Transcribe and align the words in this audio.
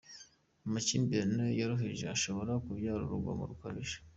Amakimbirane 0.65 1.45
yoroheje 1.59 2.05
ashobora 2.15 2.51
kubyara 2.65 3.01
urugomo 3.05 3.43
rukabije. 3.51 3.97